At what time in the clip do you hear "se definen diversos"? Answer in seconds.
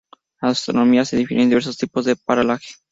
1.05-1.77